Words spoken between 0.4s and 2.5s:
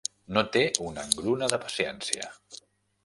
té una engruna de paciència.